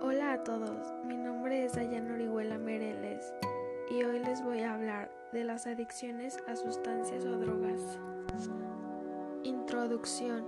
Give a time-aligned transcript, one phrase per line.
[0.00, 3.34] Hola a todos, mi nombre es Dayana Orihuela Mereles
[3.90, 7.98] y hoy les voy a hablar de las adicciones a sustancias o drogas.
[9.42, 10.46] Introducción.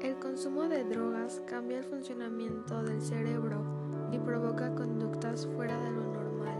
[0.00, 3.64] El consumo de drogas cambia el funcionamiento del cerebro
[4.12, 6.58] y provoca conductas fuera de lo normal.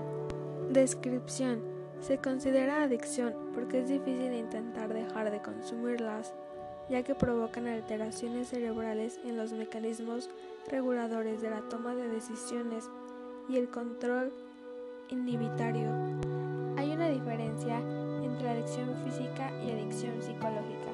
[0.70, 1.62] Descripción.
[2.00, 6.34] Se considera adicción porque es difícil intentar dejar de consumirlas
[6.88, 10.30] ya que provocan alteraciones cerebrales en los mecanismos
[10.68, 12.88] reguladores de la toma de decisiones
[13.48, 14.32] y el control
[15.10, 15.90] inhibitario.
[16.76, 17.78] Hay una diferencia
[18.22, 20.92] entre adicción física y adicción psicológica.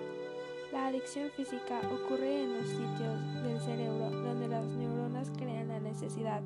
[0.73, 6.43] La adicción física ocurre en los sitios del cerebro donde las neuronas crean la necesidad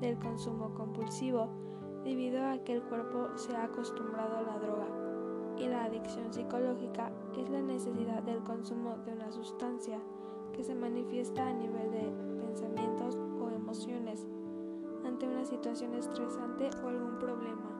[0.00, 1.48] del consumo compulsivo
[2.04, 5.01] debido a que el cuerpo se ha acostumbrado a la droga
[5.58, 9.98] y la adicción psicológica es la necesidad del consumo de una sustancia
[10.52, 12.12] que se manifiesta a nivel de
[12.44, 14.26] pensamientos o emociones
[15.04, 17.70] ante una situación estresante o algún problema.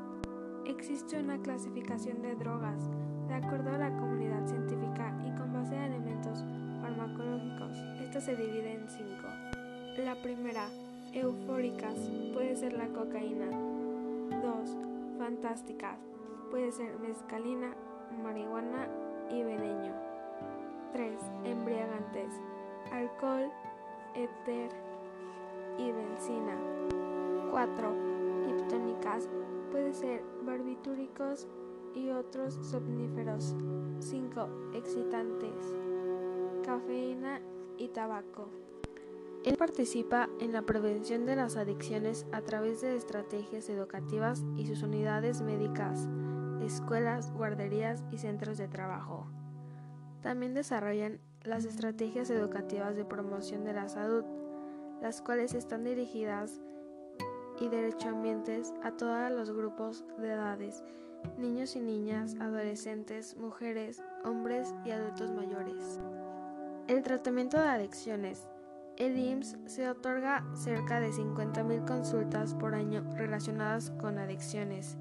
[0.66, 2.88] Existe una clasificación de drogas
[3.28, 6.44] de acuerdo a la comunidad científica y con base a elementos
[6.80, 7.78] farmacológicos.
[8.00, 9.28] Esta se divide en cinco.
[9.98, 10.68] La primera,
[11.12, 11.94] eufóricas,
[12.32, 13.50] puede ser la cocaína.
[14.42, 14.76] 2.
[15.18, 15.98] Fantásticas,
[16.52, 17.74] puede ser mezcalina,
[18.22, 18.86] marihuana
[19.30, 19.94] y veneño.
[20.92, 21.18] 3.
[21.44, 22.34] Embriagantes.
[22.92, 23.50] Alcohol,
[24.14, 24.70] éter
[25.78, 26.58] y benzina.
[27.50, 27.94] 4.
[28.50, 29.30] Hiptónicas.
[29.70, 31.48] Puede ser barbitúricos
[31.94, 33.56] y otros somníferos.
[34.00, 34.48] 5.
[34.74, 35.74] Excitantes.
[36.66, 37.40] Cafeína
[37.78, 38.50] y tabaco.
[39.46, 44.82] Él participa en la prevención de las adicciones a través de estrategias educativas y sus
[44.82, 46.08] unidades médicas
[46.62, 49.26] escuelas, guarderías y centros de trabajo.
[50.22, 54.24] También desarrollan las estrategias educativas de promoción de la salud,
[55.00, 56.60] las cuales están dirigidas
[57.60, 60.84] y derechoambientes a todos los grupos de edades,
[61.38, 66.00] niños y niñas, adolescentes, mujeres, hombres y adultos mayores.
[66.88, 68.48] El tratamiento de adicciones.
[68.98, 74.98] El IMSS se otorga cerca de 50.000 consultas por año relacionadas con adicciones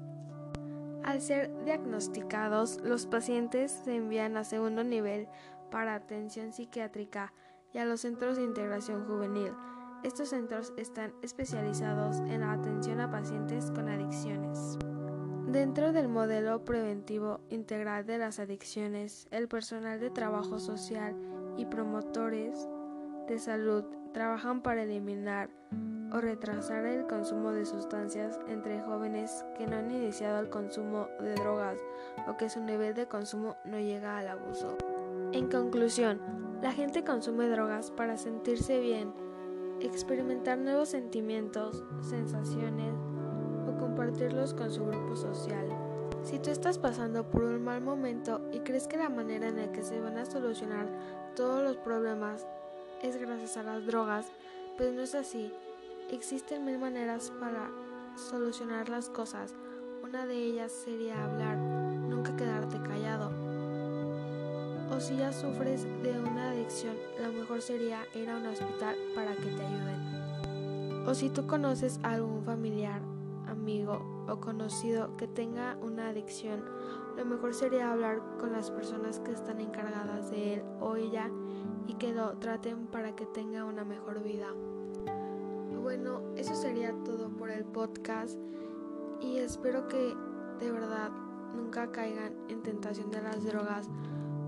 [1.04, 5.28] al ser diagnosticados, los pacientes se envían a segundo nivel
[5.70, 7.32] para atención psiquiátrica
[7.72, 9.52] y a los centros de integración juvenil.
[10.04, 14.78] Estos centros están especializados en la atención a pacientes con adicciones.
[15.46, 21.16] Dentro del modelo preventivo integral de las adicciones, el personal de trabajo social
[21.56, 22.68] y promotores
[23.28, 25.50] de salud trabajan para eliminar
[26.12, 31.34] o retrasar el consumo de sustancias entre jóvenes que no han iniciado el consumo de
[31.34, 31.78] drogas
[32.28, 34.76] o que su nivel de consumo no llega al abuso.
[35.32, 36.20] En conclusión,
[36.60, 39.12] la gente consume drogas para sentirse bien,
[39.80, 42.94] experimentar nuevos sentimientos, sensaciones
[43.66, 45.66] o compartirlos con su grupo social.
[46.22, 49.72] Si tú estás pasando por un mal momento y crees que la manera en la
[49.72, 50.86] que se van a solucionar
[51.34, 52.46] todos los problemas
[53.02, 54.26] es gracias a las drogas,
[54.76, 55.52] pues no es así.
[56.10, 57.70] Existen mil maneras para
[58.16, 59.54] solucionar las cosas.
[60.02, 63.30] Una de ellas sería hablar, nunca quedarte callado.
[64.90, 69.34] O si ya sufres de una adicción, lo mejor sería ir a un hospital para
[69.34, 71.06] que te ayuden.
[71.06, 73.00] O si tú conoces a algún familiar,
[73.46, 76.62] amigo o conocido que tenga una adicción,
[77.16, 81.30] lo mejor sería hablar con las personas que están encargadas de él o ella
[81.86, 84.48] y que lo traten para que tenga una mejor vida.
[85.82, 88.38] Bueno, eso sería todo por el podcast
[89.20, 90.14] y espero que
[90.60, 91.10] de verdad
[91.54, 93.88] nunca caigan en tentación de las drogas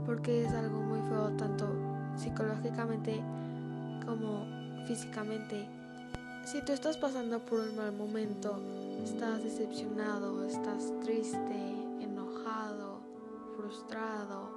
[0.06, 1.66] porque es algo muy feo tanto
[2.16, 3.22] psicológicamente
[4.06, 4.46] como
[4.86, 5.68] físicamente.
[6.44, 8.60] Si tú estás pasando por un mal momento,
[9.02, 11.83] estás decepcionado, estás triste,
[13.56, 14.50] frustrado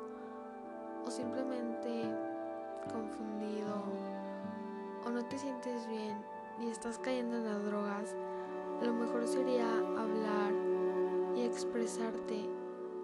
[1.05, 2.03] o simplemente
[2.91, 3.83] confundido
[5.05, 6.17] o no te sientes bien
[6.59, 8.15] y estás cayendo en las drogas,
[8.83, 10.53] lo mejor sería hablar
[11.35, 12.49] y expresarte,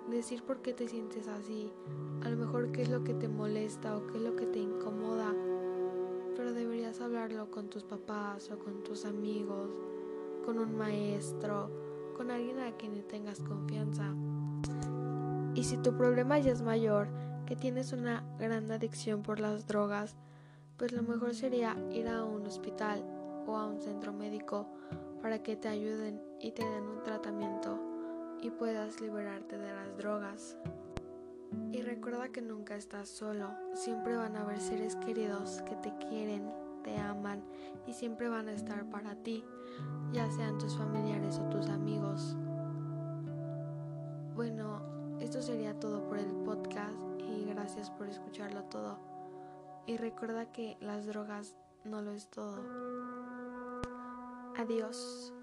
[0.09, 1.71] decir por qué te sientes así,
[2.23, 4.59] a lo mejor qué es lo que te molesta o qué es lo que te
[4.59, 5.33] incomoda,
[6.35, 9.69] pero deberías hablarlo con tus papás o con tus amigos,
[10.45, 11.69] con un maestro,
[12.17, 14.13] con alguien a quien tengas confianza.
[15.55, 17.07] Y si tu problema ya es mayor,
[17.45, 20.15] que tienes una gran adicción por las drogas,
[20.77, 23.03] pues lo mejor sería ir a un hospital
[23.45, 24.67] o a un centro médico
[25.21, 27.79] para que te ayuden y te den un tratamiento
[28.41, 30.57] y puedas liberarte de las drogas.
[31.71, 36.51] Y recuerda que nunca estás solo, siempre van a haber seres queridos que te quieren
[36.83, 37.41] te aman
[37.88, 39.44] y siempre van a estar para ti,
[40.11, 42.12] ya sean tus familiares o tus amigos.
[50.23, 51.53] Recuerda que las drogas
[51.83, 52.63] no lo es todo.
[54.57, 55.33] Adiós.